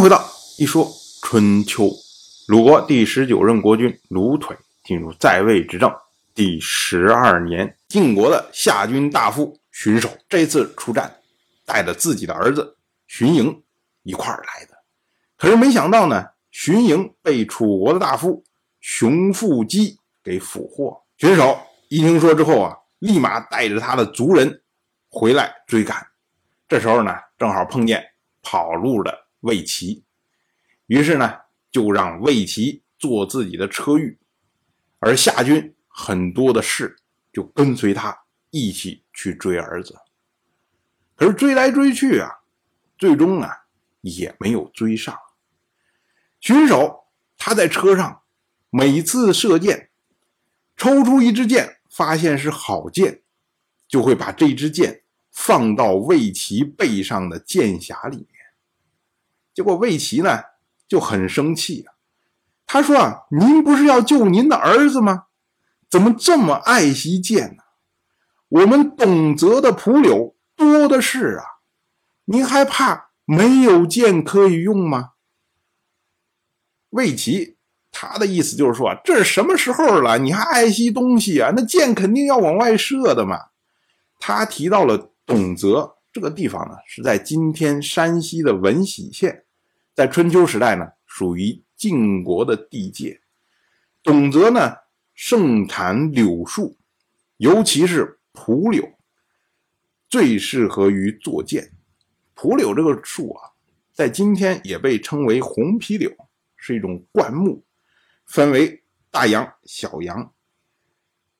[0.00, 0.24] 回到
[0.58, 0.88] 一说
[1.22, 1.90] 春秋。
[2.46, 5.92] 鲁国第十九任国君鲁腿进入在位执政
[6.34, 11.12] 第十二年，晋国的夏军大夫荀守这次出战，
[11.66, 12.76] 带着自己的儿子
[13.08, 13.62] 荀盈
[14.04, 14.74] 一块儿来的。
[15.36, 18.44] 可是没想到呢，荀盈被楚国的大夫
[18.80, 21.02] 熊腹姬给俘获。
[21.16, 21.58] 荀守
[21.88, 24.62] 一听说之后啊，立马带着他的族人
[25.10, 26.06] 回来追赶。
[26.68, 28.04] 这时候呢，正好碰见
[28.42, 30.04] 跑路的魏齐，
[30.86, 31.40] 于是呢。
[31.70, 34.18] 就让魏齐做自己的车御，
[35.00, 36.96] 而夏军很多的士
[37.30, 39.94] 就跟随他一起去追儿子。
[41.14, 42.30] 可是追来追去啊，
[42.96, 43.54] 最终啊
[44.00, 45.14] 也没有追上。
[46.40, 47.04] 巡守
[47.36, 48.22] 他在车上
[48.70, 49.90] 每次射箭，
[50.74, 53.20] 抽出一支箭，发现是好箭，
[53.86, 58.37] 就会把这支箭放到魏齐背上的箭匣里面。
[59.58, 60.38] 结果魏齐呢？
[60.86, 61.98] 就很生气啊！
[62.64, 65.24] 他说：“啊，您不是要救您的儿子吗？
[65.90, 67.64] 怎么这么爱惜剑呢？
[68.50, 71.44] 我们董泽的蒲柳多的是啊，
[72.26, 75.14] 您还怕没有剑可以用吗？”
[76.90, 77.56] 魏齐
[77.90, 81.52] 他的意思就是说：“啊，这是什么时候了，你还爱惜东西啊？
[81.56, 83.36] 那箭肯定要往外射的嘛。”
[84.20, 89.44] 他提到了董泽这个地方呢，是在今天山西的闻喜县。
[89.98, 93.20] 在春秋时代呢，属于晋国的地界。
[94.00, 94.76] 董泽呢
[95.12, 96.78] 盛产柳树，
[97.38, 98.88] 尤其是蒲柳，
[100.08, 101.72] 最适合于做剑。
[102.34, 103.50] 蒲柳这个树啊，
[103.92, 106.14] 在今天也被称为红皮柳，
[106.56, 107.64] 是一种灌木，
[108.24, 110.32] 分为大杨、小杨，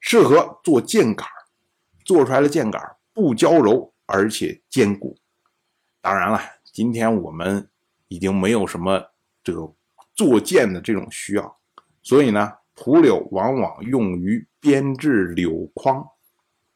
[0.00, 1.28] 适合做剑杆
[2.04, 5.16] 做出来的剑杆不娇柔，而且坚固。
[6.00, 7.70] 当然了，今天我们。
[8.08, 9.02] 已经没有什么
[9.42, 9.72] 这个
[10.14, 11.58] 做剑的这种需要，
[12.02, 16.04] 所以呢，蒲柳往往用于编制柳筐，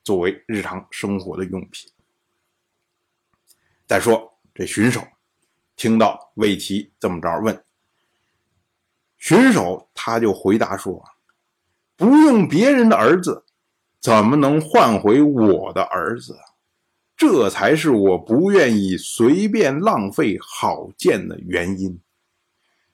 [0.05, 1.91] 作为日常生活的用品。
[3.87, 5.03] 再说这荀守
[5.77, 7.65] 听到魏齐这么着问，
[9.19, 11.03] 荀守他就回答说
[11.97, 13.45] ：“不用别人的儿子，
[14.01, 16.39] 怎么能换回我的儿子？”
[17.23, 22.01] 这才是我不愿意随便浪费好剑的原因。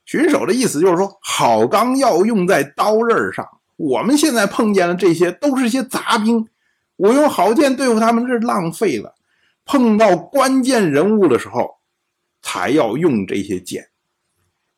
[0.04, 3.48] 荀守的意思就是说，好钢要用在刀刃上。
[3.76, 6.46] 我们现在碰见的这些都是些杂兵，
[6.96, 9.14] 我用好剑对付他们是浪费了。
[9.64, 11.78] 碰到关键人物的时候，
[12.42, 13.88] 才要用这些剑。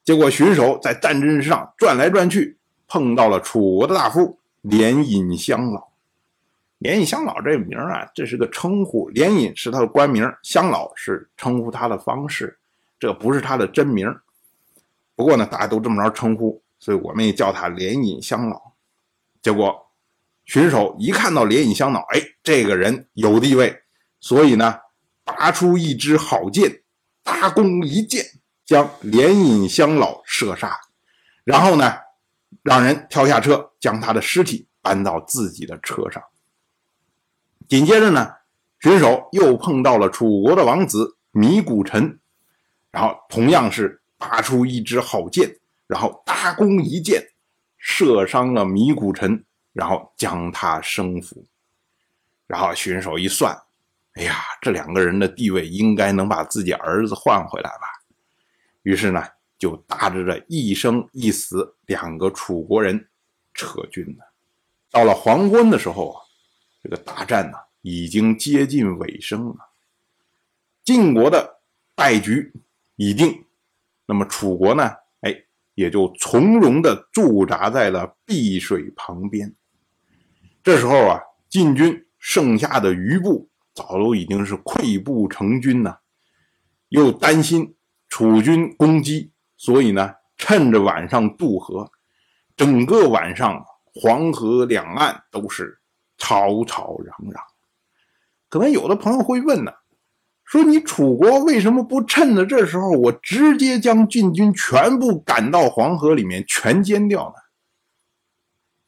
[0.05, 2.57] 结果巡守在战阵上转来转去，
[2.87, 5.90] 碰到了楚国的大夫连尹相老。
[6.81, 9.09] 连尹乡老这名啊，这是个称呼。
[9.11, 12.59] 连隐是他的官名，乡老是称呼他的方式，
[12.99, 14.13] 这不是他的真名。
[15.15, 18.73] 不过呢，大家都这么着称呼，所以我们也叫他连尹乡老。
[19.43, 19.91] 结果，
[20.47, 23.83] 巡守一看到连尹乡老，哎，这个人有地位，
[24.19, 24.79] 所以呢，
[25.23, 26.81] 拔出一支好剑，
[27.23, 28.25] 搭弓一箭，
[28.65, 30.75] 将连尹乡老射杀，
[31.45, 31.93] 然后呢，
[32.63, 36.23] 让人跳下车，将他的尸体搬到自己的车上。
[37.71, 38.35] 紧接着呢，
[38.81, 42.19] 荀守又碰到了楚国的王子米谷臣，
[42.91, 47.25] 然后同样是拔出一支好剑，然后搭弓一箭，
[47.79, 51.47] 射伤了米谷臣，然后将他生俘。
[52.49, 53.57] 然后荀守一算，
[54.15, 57.87] 哎呀，这两个人的地位应该能把自己儿子换回来吧？
[58.83, 59.25] 于是呢，
[59.57, 63.09] 就搭着这一生一死两个楚国人
[63.55, 64.33] 撤军了。
[64.91, 66.27] 到了黄昏的时候啊。
[66.83, 69.57] 这个大战呢，已经接近尾声了。
[70.83, 71.61] 晋国的
[71.95, 72.53] 败局
[72.97, 73.45] 已定，
[74.07, 74.91] 那么楚国呢？
[75.21, 75.35] 哎，
[75.75, 79.55] 也就从容的驻扎在了碧水旁边。
[80.65, 85.99] 这时候啊，晋军剩下的余部早都已经是溃不成军呐，
[86.89, 87.77] 又担心
[88.09, 91.93] 楚军攻击，所以呢，趁着晚上渡河，
[92.57, 95.80] 整个晚上黄河两岸都是。
[96.21, 97.43] 吵吵嚷嚷，
[98.51, 99.73] 可能有的朋友会问呢，
[100.45, 107.35] 说你楚国为什么不趁着这时候，我直接将晋军全部赶到黄河里面全歼掉呢？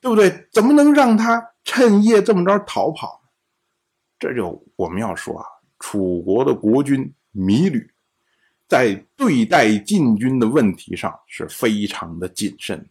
[0.00, 0.46] 对不对？
[0.52, 3.30] 怎么能让他趁夜这么着逃跑呢？
[4.18, 5.46] 这就我们要说啊，
[5.78, 7.90] 楚国的国君芈吕
[8.68, 12.90] 在对待晋军的问题上是非常的谨慎的。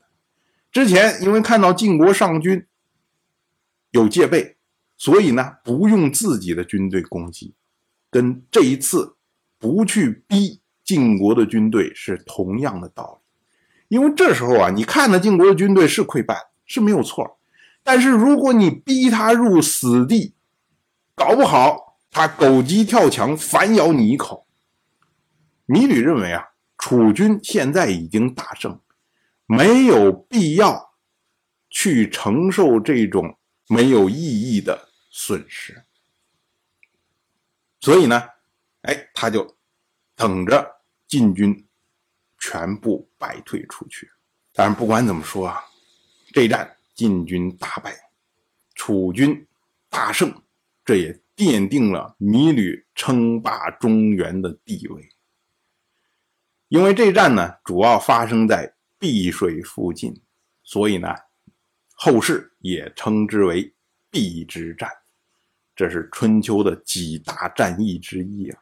[0.71, 2.67] 之前因为看到晋国上军。
[3.91, 4.57] 有戒备，
[4.97, 7.53] 所以呢，不用自己的军队攻击，
[8.09, 9.15] 跟这一次
[9.59, 13.95] 不去逼晋国的军队是同样的道理。
[13.95, 16.35] 因为这时候啊，你看着晋国的军队是溃败，
[16.65, 17.38] 是没有错。
[17.83, 20.33] 但是如果你逼他入死地，
[21.15, 24.47] 搞不好他狗急跳墙，反咬你一口。
[25.65, 26.44] 米吕认为啊，
[26.77, 28.79] 楚军现在已经大胜，
[29.45, 30.94] 没有必要
[31.69, 33.37] 去承受这种
[33.73, 35.81] 没有意义的损失。
[37.79, 38.21] 所以呢，
[38.81, 39.57] 哎，他就
[40.13, 41.65] 等着晋军
[42.38, 44.12] 全部败退出去。
[44.51, 45.63] 但是不管怎么说啊，
[46.33, 47.97] 这一战晋军大败，
[48.75, 49.47] 楚军
[49.89, 50.29] 大胜，
[50.83, 55.09] 这也奠定了米吕称霸中原的地位。
[56.68, 60.21] 因为这一战呢，主要发生在碧水附近，
[60.62, 61.15] 所以呢，
[62.03, 63.71] 后世也称之为
[64.12, 64.89] 敝之战。
[65.75, 68.57] 这是春秋的几大战役之一啊！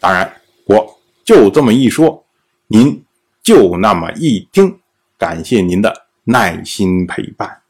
[0.00, 2.26] 当然，我就这么一说，
[2.66, 3.04] 您
[3.42, 4.80] 就那么一听。
[5.18, 7.60] 感谢您的耐心陪伴。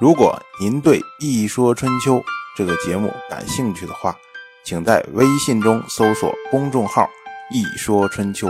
[0.00, 2.16] 如果您对《一说春秋》
[2.56, 4.16] 这个节目感兴趣的话，
[4.64, 7.06] 请在微信中搜索公众号
[7.52, 8.48] “一说春秋”，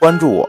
[0.00, 0.48] 关注我。